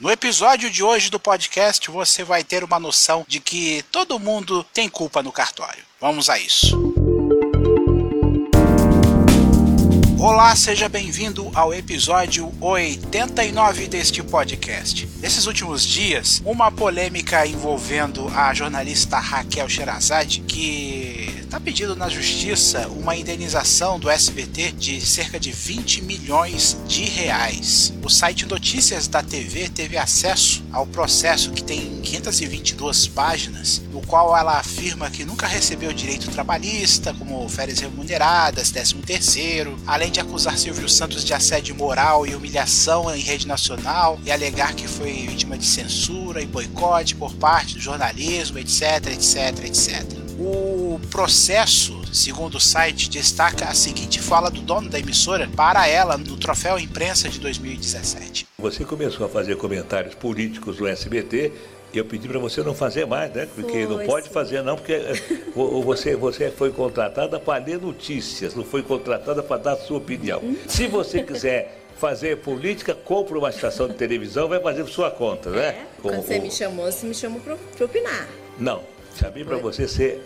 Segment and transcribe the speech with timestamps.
[0.00, 4.62] No episódio de hoje do podcast, você vai ter uma noção de que todo mundo
[4.72, 5.82] tem culpa no cartório.
[6.00, 6.94] Vamos a isso.
[10.20, 15.08] Olá, seja bem-vindo ao episódio 89 deste podcast.
[15.18, 21.17] Nesses últimos dias, uma polêmica envolvendo a jornalista Raquel Sherazade, que
[21.48, 27.90] está pedindo na justiça uma indenização do SBT de cerca de 20 milhões de reais.
[28.04, 34.36] O site Notícias da TV teve acesso ao processo que tem 522 páginas, no qual
[34.36, 40.58] ela afirma que nunca recebeu direito trabalhista, como férias remuneradas, 13 terceiro, além de acusar
[40.58, 45.56] Silvio Santos de assédio moral e humilhação em rede nacional e alegar que foi vítima
[45.56, 50.17] de censura e boicote por parte do jornalismo, etc, etc, etc.
[50.38, 56.16] O processo, segundo o site, destaca a seguinte fala do dono da emissora para ela
[56.16, 58.46] no Troféu Imprensa de 2017.
[58.56, 61.52] Você começou a fazer comentários políticos no SBT
[61.92, 63.48] eu pedi para você não fazer mais, né?
[63.54, 64.32] Porque foi, não pode sim.
[64.32, 65.14] fazer não, porque eh,
[65.54, 70.42] você, você foi contratada para ler notícias, não foi contratada para dar sua opinião.
[70.68, 75.48] Se você quiser fazer política, compra uma estação de televisão, vai fazer por sua conta,
[75.48, 75.68] né?
[75.68, 78.28] É, quando você me chamou, você me chamou para opinar.
[78.58, 78.82] Não,
[79.18, 80.22] chamei para você ser,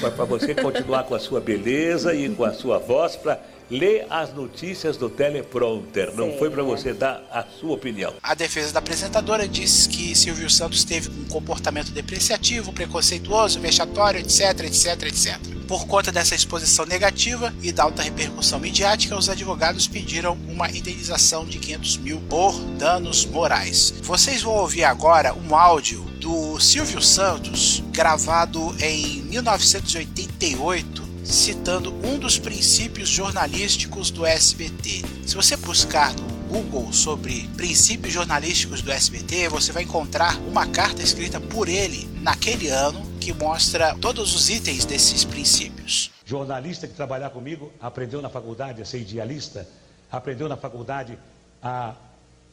[0.00, 4.32] para você continuar com a sua beleza e com a sua voz para lê as
[4.34, 6.12] notícias do teleprompter.
[6.14, 6.64] Não Sim, foi para é.
[6.64, 8.12] você dar a sua opinião.
[8.22, 14.64] A defesa da apresentadora disse que Silvio Santos teve um comportamento depreciativo, preconceituoso, vexatório, etc,
[14.64, 15.38] etc, etc.
[15.66, 21.46] Por conta dessa exposição negativa e da alta repercussão midiática, os advogados pediram uma indenização
[21.46, 23.94] de 500 mil por danos morais.
[24.02, 32.38] Vocês vão ouvir agora um áudio do Silvio Santos, gravado em 1988 citando um dos
[32.38, 35.02] princípios jornalísticos do SBT.
[35.26, 41.02] Se você buscar no Google sobre princípios jornalísticos do SBT, você vai encontrar uma carta
[41.02, 46.10] escrita por ele naquele ano que mostra todos os itens desses princípios.
[46.24, 49.68] Jornalista que trabalhar comigo aprendeu na faculdade a ser idealista,
[50.10, 51.18] aprendeu na faculdade
[51.62, 51.94] a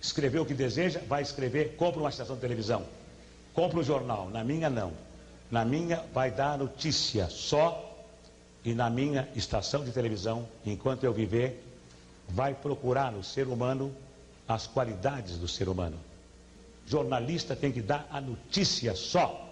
[0.02, 2.86] escrever o que deseja, vai escrever, compra uma estação de televisão,
[3.54, 4.30] compra um jornal.
[4.30, 4.92] Na minha, não.
[5.50, 7.92] Na minha, vai dar notícia só
[8.64, 11.64] e na minha estação de televisão, enquanto eu viver,
[12.30, 13.94] vai procurar no ser humano
[14.48, 15.98] as qualidades do ser humano.
[16.86, 19.50] Jornalista tem que dar a notícia só,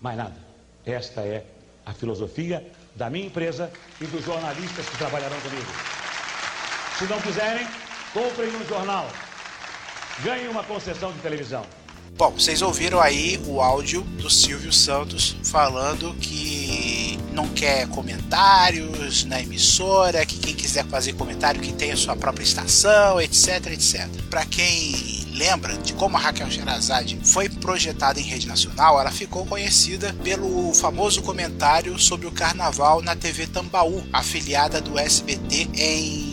[0.00, 0.36] mais nada.
[0.84, 1.44] Esta é
[1.84, 5.66] a filosofia da minha empresa e dos jornalistas que trabalharão comigo.
[6.98, 7.66] Se não quiserem,
[8.12, 9.06] comprem um jornal,
[10.24, 11.64] ganhem uma concessão de televisão.
[12.14, 19.40] Bom, vocês ouviram aí o áudio do Silvio Santos falando que não quer comentários na
[19.40, 24.08] emissora, que quem quiser fazer comentário que tenha sua própria estação, etc, etc.
[24.30, 29.44] Para quem lembra de como a Raquel Sherazade foi projetada em rede nacional, ela ficou
[29.44, 36.25] conhecida pelo famoso comentário sobre o carnaval na TV Tambaú, afiliada do SBT em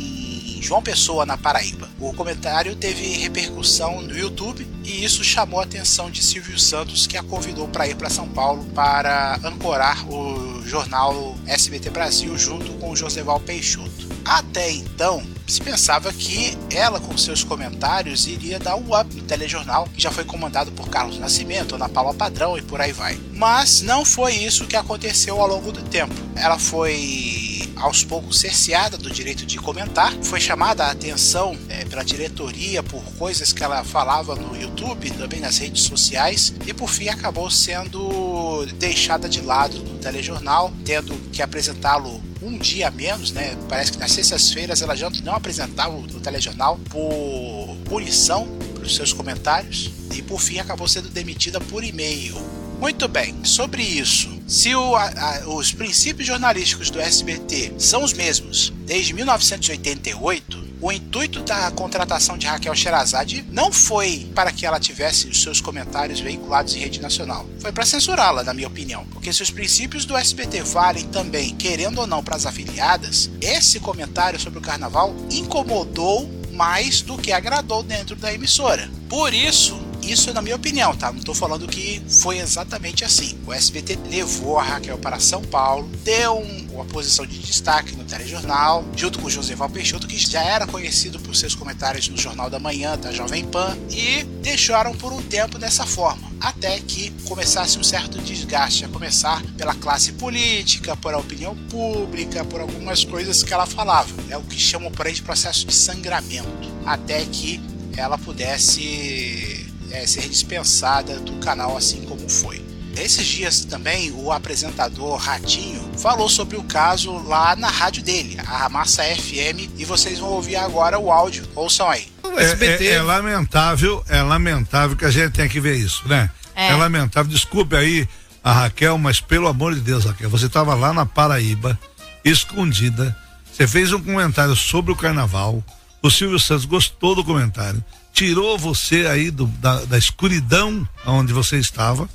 [0.63, 1.89] João Pessoa, na Paraíba.
[1.99, 7.17] O comentário teve repercussão no YouTube e isso chamou a atenção de Silvio Santos, que
[7.17, 12.95] a convidou para ir para São Paulo para ancorar o jornal SBT Brasil junto com
[12.95, 14.07] Joseval Peixoto.
[14.23, 19.89] Até então, se pensava que ela, com seus comentários, iria dar um up no telejornal,
[19.93, 23.19] que já foi comandado por Carlos Nascimento, Ana Paula Padrão e por aí vai.
[23.33, 26.13] Mas não foi isso que aconteceu ao longo do tempo.
[26.35, 27.42] Ela foi
[27.83, 33.03] aos poucos cerceada do direito de comentar, foi chamada a atenção é, pela diretoria por
[33.17, 38.65] coisas que ela falava no YouTube, também nas redes sociais, e por fim acabou sendo
[38.79, 43.57] deixada de lado no telejornal, tendo que apresentá-lo um dia a menos, né?
[43.67, 49.91] Parece que nas sextas-feiras ela já não apresentava o telejornal por punição pelos seus comentários
[50.15, 52.62] e por fim acabou sendo demitida por e-mail.
[52.79, 58.73] Muito bem, sobre isso, se o, a, os princípios jornalísticos do SBT são os mesmos
[58.85, 65.27] desde 1988, o intuito da contratação de Raquel Sherazade não foi para que ela tivesse
[65.27, 67.47] os seus comentários veiculados em rede nacional.
[67.59, 69.05] Foi para censurá-la, na minha opinião.
[69.05, 73.79] Porque se os princípios do SBT valem também, querendo ou não, para as afiliadas, esse
[73.79, 78.89] comentário sobre o carnaval incomodou mais do que agradou dentro da emissora.
[79.07, 79.79] Por isso,
[80.11, 81.11] isso é na minha opinião, tá?
[81.11, 83.37] Não estou falando que foi exatamente assim.
[83.45, 88.03] O SBT levou a Raquel para São Paulo, deu um, uma posição de destaque no
[88.03, 92.49] telejornal, junto com o Joseval Peixoto, que já era conhecido por seus comentários no Jornal
[92.49, 97.77] da Manhã, da Jovem Pan, e deixaram por um tempo dessa forma, até que começasse
[97.77, 103.43] um certo desgaste, a começar pela classe política, por a opinião pública, por algumas coisas
[103.43, 104.09] que ela falava.
[104.29, 106.47] É o que chamam por aí de processo de sangramento,
[106.85, 107.61] até que
[107.95, 112.61] ela pudesse é, ser dispensada do canal assim como foi.
[112.97, 118.69] Esses dias também o apresentador Ratinho falou sobre o caso lá na rádio dele, a
[118.69, 121.47] Massa FM, e vocês vão ouvir agora o áudio.
[121.55, 122.07] Ouçam aí.
[122.37, 126.29] É, é, é lamentável, é lamentável que a gente tenha que ver isso, né?
[126.55, 126.69] É.
[126.69, 127.31] é lamentável.
[127.31, 128.07] Desculpe aí
[128.43, 131.79] a Raquel, mas pelo amor de Deus, Raquel, você estava lá na Paraíba,
[132.23, 133.15] escondida.
[133.51, 135.63] Você fez um comentário sobre o carnaval.
[136.01, 141.57] O Silvio Santos gostou do comentário, tirou você aí do, da, da escuridão onde você
[141.57, 142.07] estava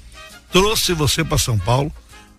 [0.51, 1.93] trouxe você para São Paulo,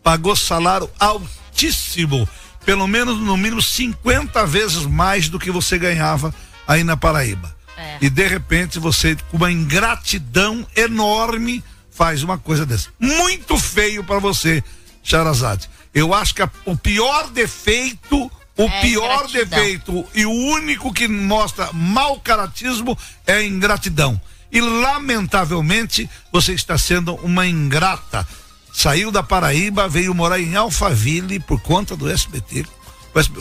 [0.04, 2.28] pagou salário altíssimo,
[2.66, 6.34] pelo menos no mínimo 50 vezes mais do que você ganhava
[6.68, 7.56] aí na Paraíba.
[7.78, 7.98] É.
[8.02, 12.90] E de repente você, com uma ingratidão enorme, faz uma coisa dessa.
[13.00, 14.64] Muito feio para você,
[15.04, 15.70] Charazade.
[15.94, 21.08] Eu acho que a, o pior defeito o é pior defeito e o único que
[21.08, 24.20] mostra mau caratismo é a ingratidão
[24.52, 28.28] e lamentavelmente você está sendo uma ingrata.
[28.74, 32.66] Saiu da Paraíba, veio morar em Alphaville por conta do SBT.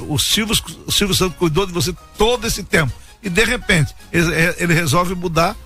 [0.09, 0.57] O Silvio,
[0.87, 2.93] o Silvio Santos cuidou de você todo esse tempo.
[3.23, 5.57] E de repente, ele, ele resolve mudar,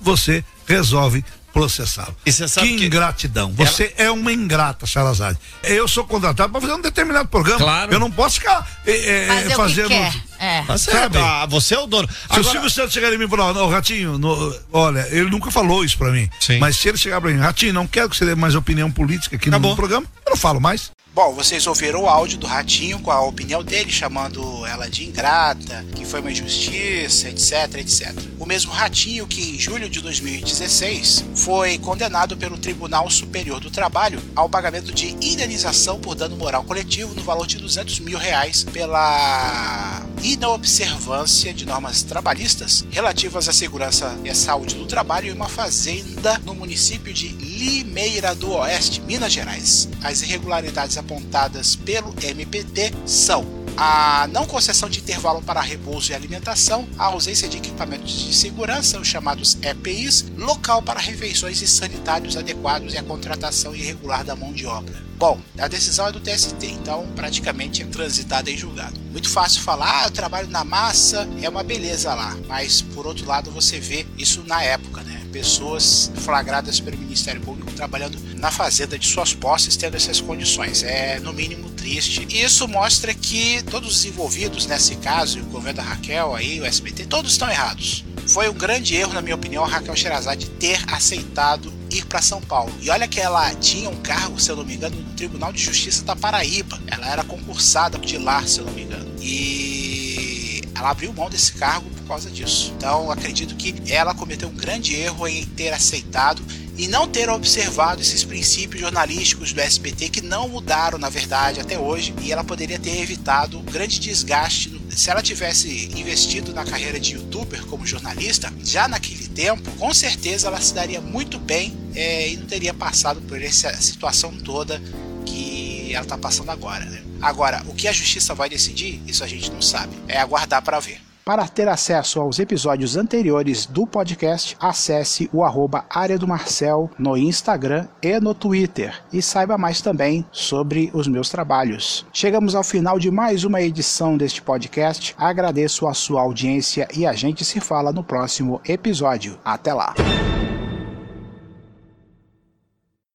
[0.00, 2.16] você resolve processá-lo.
[2.24, 3.52] Que, que ingratidão.
[3.52, 4.08] Você ela...
[4.08, 5.36] é uma ingrata, Salazar.
[5.62, 7.58] Eu sou contratado para fazer um determinado programa.
[7.58, 7.92] Claro.
[7.92, 9.92] Eu não posso ficar é, é, fazendo.
[9.92, 10.62] É.
[10.66, 11.18] Tá certo.
[11.18, 12.08] Ah, você é o dono.
[12.08, 12.40] Se Agora...
[12.40, 15.84] o Silvio Santos chegar em mim e falar, não, Ratinho, no, olha, ele nunca falou
[15.84, 16.28] isso para mim.
[16.40, 16.58] Sim.
[16.58, 19.36] Mas se ele chegar para mim, Ratinho, não quero que você dê mais opinião política
[19.36, 20.90] aqui no programa, eu não falo mais.
[21.14, 25.84] Bom, vocês ouviram o áudio do Ratinho com a opinião dele, chamando ela de ingrata,
[25.94, 28.14] que foi uma injustiça, etc, etc.
[28.38, 34.22] O mesmo Ratinho que, em julho de 2016, foi condenado pelo Tribunal Superior do Trabalho
[34.34, 40.02] ao pagamento de indenização por dano moral coletivo no valor de 200 mil reais pela
[40.22, 46.38] inobservância de normas trabalhistas relativas à segurança e à saúde do trabalho em uma fazenda
[46.38, 49.88] no município de Limeira do Oeste, Minas Gerais.
[50.02, 56.86] As irregularidades apontadas pelo MPT são a não concessão de intervalo para repouso e alimentação,
[56.98, 62.94] a ausência de equipamentos de segurança, os chamados EPIs, local para refeições e sanitários adequados
[62.94, 65.02] e a contratação irregular da mão de obra.
[65.16, 68.98] Bom, a decisão é do TST, então praticamente é transitada em julgado.
[69.10, 73.26] Muito fácil falar, ah, eu trabalho na massa, é uma beleza lá, mas por outro
[73.26, 75.21] lado você vê isso na época, né?
[75.32, 80.82] Pessoas flagradas pelo Ministério Público trabalhando na fazenda de suas posses, tendo essas condições.
[80.82, 82.26] É, no mínimo, triste.
[82.30, 86.64] E isso mostra que todos os envolvidos nesse caso, o governo da Raquel, aí, o
[86.64, 88.04] SBT, todos estão errados.
[88.28, 92.40] Foi um grande erro, na minha opinião, a Raquel Sherazade ter aceitado ir para São
[92.40, 92.72] Paulo.
[92.80, 95.60] E olha que ela tinha um cargo, se eu não me engano, no Tribunal de
[95.60, 96.80] Justiça da Paraíba.
[96.86, 99.12] Ela era concursada de lá, se eu não me engano.
[99.20, 102.74] E ela abriu mão desse cargo causa disso.
[102.76, 106.42] Então, acredito que ela cometeu um grande erro em ter aceitado
[106.76, 111.78] e não ter observado esses princípios jornalísticos do SBT que não mudaram, na verdade, até
[111.78, 114.78] hoje, e ela poderia ter evitado um grande desgaste.
[114.90, 120.48] Se ela tivesse investido na carreira de youtuber como jornalista, já naquele tempo, com certeza
[120.48, 124.82] ela se daria muito bem é, e não teria passado por essa situação toda
[125.24, 126.84] que ela está passando agora.
[126.84, 127.02] Né?
[127.22, 129.96] Agora, o que a justiça vai decidir, isso a gente não sabe.
[130.08, 131.01] É aguardar para ver.
[131.24, 137.16] Para ter acesso aos episódios anteriores do podcast, acesse o arroba Área do Marcel no
[137.16, 142.04] Instagram e no Twitter e saiba mais também sobre os meus trabalhos.
[142.12, 145.14] Chegamos ao final de mais uma edição deste podcast.
[145.16, 149.38] Agradeço a sua audiência e a gente se fala no próximo episódio.
[149.44, 149.94] Até lá!